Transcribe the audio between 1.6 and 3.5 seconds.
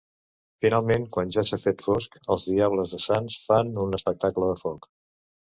fet fosc, els Diables de Sants